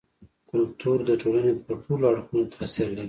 [0.49, 2.99] کلتور د ټولني پر ټولو اړخونو تاثير لري.